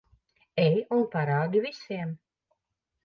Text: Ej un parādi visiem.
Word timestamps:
Ej 0.61 0.79
un 0.95 1.05
parādi 1.17 1.61
visiem. 1.67 2.17